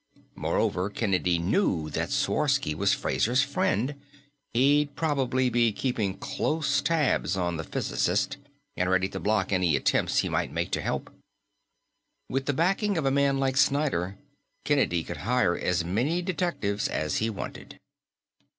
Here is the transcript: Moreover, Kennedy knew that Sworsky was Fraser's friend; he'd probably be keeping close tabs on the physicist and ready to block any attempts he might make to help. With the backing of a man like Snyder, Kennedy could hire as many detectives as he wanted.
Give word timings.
Moreover, 0.33 0.89
Kennedy 0.89 1.37
knew 1.37 1.91
that 1.91 2.09
Sworsky 2.09 2.73
was 2.73 2.91
Fraser's 2.95 3.43
friend; 3.43 4.01
he'd 4.51 4.95
probably 4.95 5.47
be 5.51 5.71
keeping 5.71 6.17
close 6.17 6.81
tabs 6.81 7.37
on 7.37 7.57
the 7.57 7.63
physicist 7.63 8.37
and 8.75 8.89
ready 8.89 9.07
to 9.09 9.19
block 9.19 9.51
any 9.53 9.75
attempts 9.75 10.17
he 10.21 10.27
might 10.27 10.51
make 10.51 10.71
to 10.71 10.81
help. 10.81 11.13
With 12.27 12.47
the 12.47 12.51
backing 12.53 12.97
of 12.97 13.05
a 13.05 13.11
man 13.11 13.37
like 13.37 13.57
Snyder, 13.57 14.17
Kennedy 14.65 15.03
could 15.03 15.17
hire 15.17 15.55
as 15.55 15.85
many 15.85 16.23
detectives 16.23 16.87
as 16.87 17.17
he 17.17 17.29
wanted. 17.29 17.79